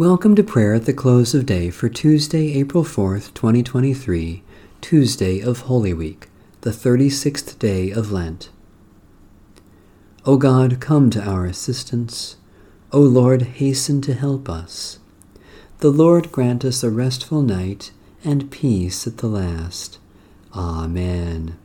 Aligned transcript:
Welcome 0.00 0.34
to 0.36 0.42
prayer 0.42 0.72
at 0.72 0.86
the 0.86 0.94
close 0.94 1.34
of 1.34 1.44
day 1.44 1.68
for 1.68 1.90
Tuesday, 1.90 2.58
April 2.58 2.84
4th, 2.84 3.34
2023, 3.34 4.42
Tuesday 4.80 5.40
of 5.40 5.60
Holy 5.60 5.92
Week, 5.92 6.28
the 6.62 6.70
36th 6.70 7.58
day 7.58 7.90
of 7.90 8.10
Lent. 8.10 8.48
O 10.24 10.38
God, 10.38 10.80
come 10.80 11.10
to 11.10 11.22
our 11.22 11.44
assistance. 11.44 12.38
O 12.92 13.00
Lord, 13.00 13.42
hasten 13.42 14.00
to 14.00 14.14
help 14.14 14.48
us. 14.48 15.00
The 15.80 15.90
Lord 15.90 16.32
grant 16.32 16.64
us 16.64 16.82
a 16.82 16.88
restful 16.88 17.42
night 17.42 17.92
and 18.24 18.50
peace 18.50 19.06
at 19.06 19.18
the 19.18 19.26
last. 19.26 19.98
Amen. 20.54 21.58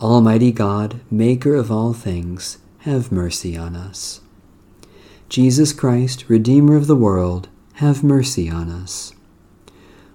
Almighty 0.00 0.52
God, 0.52 1.00
Maker 1.10 1.56
of 1.56 1.72
all 1.72 1.92
things, 1.92 2.58
have 2.82 3.10
mercy 3.10 3.56
on 3.56 3.74
us. 3.74 4.20
Jesus 5.30 5.72
Christ, 5.72 6.24
Redeemer 6.26 6.74
of 6.74 6.88
the 6.88 6.96
world, 6.96 7.48
have 7.74 8.02
mercy 8.02 8.50
on 8.50 8.68
us. 8.68 9.14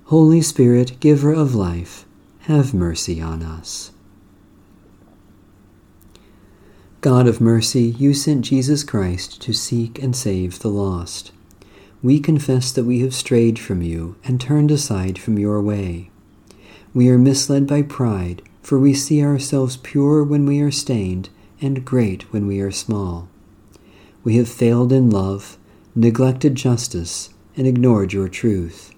Holy 0.08 0.41
Spirit, 0.41 1.00
Giver 1.00 1.32
of 1.32 1.55
life, 1.55 2.04
have 2.41 2.74
mercy 2.74 3.22
on 3.22 3.41
us. 3.41 3.94
God 7.00 7.28
of 7.28 7.40
mercy, 7.40 7.96
you 7.98 8.14
sent 8.14 8.44
Jesus 8.44 8.84
Christ 8.84 9.41
to 9.44 9.54
seek 9.54 10.04
and 10.04 10.14
save 10.14 10.60
the 10.60 10.68
lost. 10.68 11.32
We 12.04 12.20
confess 12.20 12.74
that 12.74 12.84
we 12.84 13.00
have 13.00 13.16
strayed 13.16 13.58
from 13.58 13.82
you 13.82 14.18
and 14.26 14.41
turned 14.41 14.70
aside 14.70 15.18
from 15.18 15.40
your 15.40 15.62
way. 15.62 16.10
We 16.94 17.08
are 17.08 17.18
misled 17.18 17.68
by 17.68 17.84
pride, 17.84 18.41
for 18.62 18.77
we 18.77 18.94
see 18.94 19.24
ourselves 19.24 19.77
pure 19.77 20.26
when 20.26 20.46
we 20.46 20.60
are 20.60 20.72
stained 20.72 21.29
and 21.62 21.85
great 21.85 22.34
when 22.34 22.48
we 22.48 22.60
are 22.60 22.70
small 22.70 23.29
we 24.26 24.37
have 24.37 24.49
failed 24.49 24.91
in 24.91 25.09
love, 25.09 25.55
neglected 25.93 26.55
justice, 26.55 27.29
and 27.55 27.68
ignored 27.68 28.12
your 28.12 28.27
truth. 28.27 28.91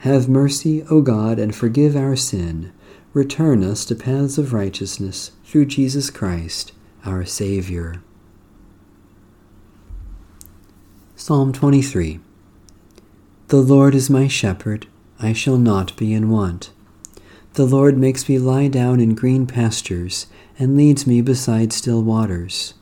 Have 0.00 0.28
mercy, 0.28 0.84
O 0.90 1.00
God, 1.00 1.38
and 1.38 1.54
forgive 1.54 1.96
our 1.96 2.14
sin. 2.14 2.72
Return 3.14 3.64
us 3.64 3.86
to 3.86 3.94
paths 3.94 4.36
of 4.36 4.52
righteousness 4.52 5.32
through 5.44 5.64
Jesus 5.64 6.10
Christ, 6.10 6.72
our 7.06 7.24
Savior. 7.24 8.02
Psalm 11.16 11.50
23 11.50 12.20
The 13.48 13.62
Lord 13.62 13.94
is 13.94 14.10
my 14.10 14.28
shepherd, 14.28 14.86
I 15.18 15.32
shall 15.32 15.58
not 15.58 15.96
be 15.96 16.12
in 16.12 16.28
want. 16.28 16.70
The 17.54 17.64
Lord 17.64 17.96
makes 17.96 18.28
me 18.28 18.38
lie 18.38 18.68
down 18.68 19.00
in 19.00 19.14
green 19.14 19.46
pastures 19.46 20.26
and 20.58 20.76
leads 20.76 21.06
me 21.06 21.22
beside 21.22 21.72
still 21.72 22.02
waters. 22.02 22.74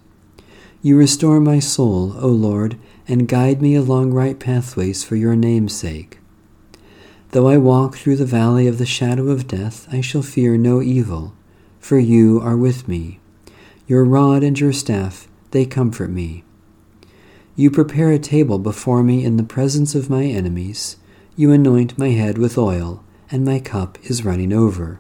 You 0.82 0.96
restore 0.96 1.40
my 1.40 1.58
soul, 1.58 2.14
O 2.18 2.28
Lord, 2.28 2.78
and 3.06 3.28
guide 3.28 3.60
me 3.60 3.74
along 3.74 4.14
right 4.14 4.38
pathways 4.38 5.04
for 5.04 5.14
your 5.14 5.36
name's 5.36 5.74
sake. 5.74 6.20
Though 7.32 7.48
I 7.48 7.58
walk 7.58 7.96
through 7.96 8.16
the 8.16 8.24
valley 8.24 8.66
of 8.66 8.78
the 8.78 8.86
shadow 8.86 9.28
of 9.28 9.46
death, 9.46 9.86
I 9.92 10.00
shall 10.00 10.22
fear 10.22 10.56
no 10.56 10.80
evil, 10.80 11.34
for 11.80 11.98
you 11.98 12.40
are 12.40 12.56
with 12.56 12.88
me. 12.88 13.20
Your 13.86 14.04
rod 14.04 14.42
and 14.42 14.58
your 14.58 14.72
staff, 14.72 15.28
they 15.50 15.66
comfort 15.66 16.08
me. 16.08 16.44
You 17.56 17.70
prepare 17.70 18.10
a 18.10 18.18
table 18.18 18.58
before 18.58 19.02
me 19.02 19.22
in 19.22 19.36
the 19.36 19.42
presence 19.42 19.94
of 19.94 20.08
my 20.08 20.24
enemies. 20.24 20.96
You 21.36 21.52
anoint 21.52 21.98
my 21.98 22.08
head 22.10 22.38
with 22.38 22.56
oil, 22.56 23.04
and 23.30 23.44
my 23.44 23.60
cup 23.60 23.98
is 24.04 24.24
running 24.24 24.52
over. 24.52 24.98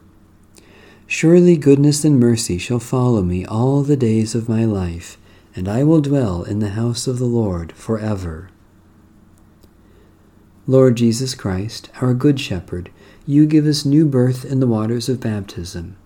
Surely 1.06 1.56
goodness 1.56 2.04
and 2.04 2.20
mercy 2.20 2.58
shall 2.58 2.80
follow 2.80 3.22
me 3.22 3.46
all 3.46 3.82
the 3.82 3.96
days 3.96 4.34
of 4.34 4.46
my 4.46 4.66
life 4.66 5.16
and 5.56 5.68
I 5.68 5.82
will 5.82 6.00
dwell 6.00 6.42
in 6.44 6.60
the 6.60 6.70
house 6.70 7.06
of 7.06 7.18
the 7.18 7.24
Lord 7.24 7.72
forever. 7.72 8.50
Lord 10.66 10.96
Jesus 10.96 11.34
Christ, 11.34 11.90
our 12.00 12.14
Good 12.14 12.38
Shepherd, 12.38 12.90
you 13.26 13.46
give 13.46 13.66
us 13.66 13.84
new 13.84 14.06
birth 14.06 14.44
in 14.44 14.60
the 14.60 14.66
waters 14.66 15.08
of 15.08 15.20
baptism. 15.20 15.96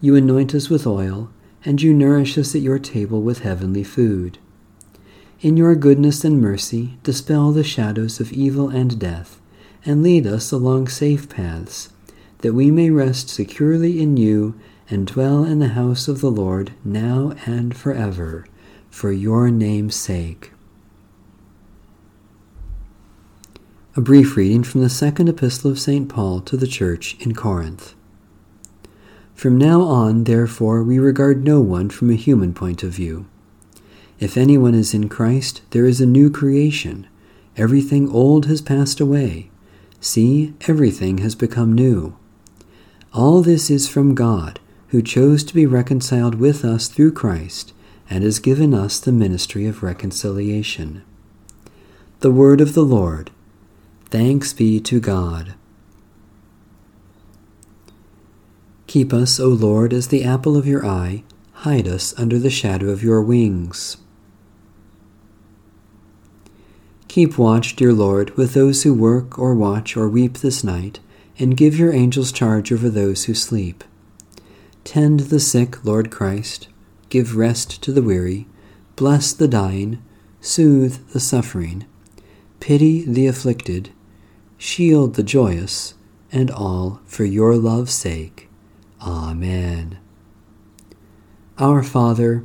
You 0.00 0.16
anoint 0.16 0.54
us 0.54 0.70
with 0.70 0.86
oil, 0.86 1.30
and 1.64 1.82
you 1.82 1.92
nourish 1.92 2.38
us 2.38 2.54
at 2.54 2.62
your 2.62 2.78
table 2.78 3.20
with 3.20 3.40
heavenly 3.40 3.84
food. 3.84 4.38
In 5.40 5.56
your 5.56 5.74
goodness 5.74 6.24
and 6.24 6.40
mercy, 6.40 6.98
dispel 7.02 7.52
the 7.52 7.64
shadows 7.64 8.20
of 8.20 8.32
evil 8.32 8.70
and 8.70 8.98
death, 8.98 9.40
and 9.84 10.02
lead 10.02 10.26
us 10.26 10.50
along 10.50 10.88
safe 10.88 11.28
paths, 11.28 11.90
that 12.38 12.54
we 12.54 12.70
may 12.70 12.90
rest 12.90 13.28
securely 13.28 14.00
in 14.00 14.16
you 14.16 14.58
and 14.88 15.06
dwell 15.06 15.44
in 15.44 15.58
the 15.58 15.68
house 15.68 16.08
of 16.08 16.20
the 16.20 16.30
Lord 16.30 16.72
now 16.84 17.34
and 17.44 17.76
forever 17.76 18.46
for 18.98 19.12
your 19.12 19.48
name's 19.48 19.94
sake. 19.94 20.50
A 23.94 24.00
brief 24.00 24.36
reading 24.36 24.64
from 24.64 24.80
the 24.80 24.90
second 24.90 25.28
epistle 25.28 25.70
of 25.70 25.78
St. 25.78 26.08
Paul 26.08 26.40
to 26.40 26.56
the 26.56 26.66
church 26.66 27.16
in 27.20 27.32
Corinth. 27.32 27.94
From 29.36 29.56
now 29.56 29.82
on, 29.82 30.24
therefore, 30.24 30.82
we 30.82 30.98
regard 30.98 31.44
no 31.44 31.60
one 31.60 31.90
from 31.90 32.10
a 32.10 32.16
human 32.16 32.52
point 32.52 32.82
of 32.82 32.90
view. 32.90 33.28
If 34.18 34.36
anyone 34.36 34.74
is 34.74 34.92
in 34.92 35.08
Christ, 35.08 35.62
there 35.70 35.86
is 35.86 36.00
a 36.00 36.04
new 36.04 36.28
creation. 36.28 37.06
Everything 37.56 38.10
old 38.10 38.46
has 38.46 38.60
passed 38.60 38.98
away. 38.98 39.48
See, 40.00 40.54
everything 40.62 41.18
has 41.18 41.36
become 41.36 41.72
new. 41.72 42.16
All 43.14 43.42
this 43.42 43.70
is 43.70 43.88
from 43.88 44.16
God, 44.16 44.58
who 44.88 45.02
chose 45.02 45.44
to 45.44 45.54
be 45.54 45.66
reconciled 45.66 46.34
with 46.34 46.64
us 46.64 46.88
through 46.88 47.12
Christ 47.12 47.74
and 48.10 48.24
has 48.24 48.38
given 48.38 48.72
us 48.72 48.98
the 48.98 49.12
ministry 49.12 49.66
of 49.66 49.82
reconciliation. 49.82 51.02
The 52.20 52.30
word 52.30 52.60
of 52.60 52.74
the 52.74 52.82
Lord. 52.82 53.30
Thanks 54.06 54.52
be 54.52 54.80
to 54.80 55.00
God. 55.00 55.54
Keep 58.86 59.12
us, 59.12 59.38
O 59.38 59.48
Lord, 59.48 59.92
as 59.92 60.08
the 60.08 60.24
apple 60.24 60.56
of 60.56 60.66
your 60.66 60.84
eye, 60.84 61.22
hide 61.52 61.86
us 61.86 62.18
under 62.18 62.38
the 62.38 62.50
shadow 62.50 62.88
of 62.88 63.02
your 63.02 63.20
wings. 63.20 63.98
Keep 67.06 67.36
watch, 67.36 67.76
dear 67.76 67.92
Lord, 67.92 68.36
with 68.36 68.54
those 68.54 68.82
who 68.82 68.94
work 68.94 69.38
or 69.38 69.54
watch 69.54 69.96
or 69.96 70.08
weep 70.08 70.38
this 70.38 70.64
night, 70.64 71.00
and 71.38 71.56
give 71.56 71.78
your 71.78 71.92
angels 71.92 72.32
charge 72.32 72.72
over 72.72 72.88
those 72.88 73.24
who 73.24 73.34
sleep. 73.34 73.84
Tend 74.84 75.20
the 75.20 75.40
sick, 75.40 75.84
Lord 75.84 76.10
Christ 76.10 76.68
give 77.08 77.36
rest 77.36 77.82
to 77.82 77.92
the 77.92 78.02
weary, 78.02 78.46
bless 78.96 79.32
the 79.32 79.48
dying, 79.48 80.02
soothe 80.40 81.08
the 81.08 81.20
suffering, 81.20 81.86
pity 82.60 83.04
the 83.04 83.26
afflicted, 83.26 83.90
shield 84.56 85.14
the 85.14 85.22
joyous, 85.22 85.94
and 86.30 86.50
all 86.50 87.00
for 87.06 87.24
your 87.24 87.56
love's 87.56 87.92
sake. 87.92 88.48
Amen. 89.00 89.98
Our 91.58 91.82
Father, 91.82 92.44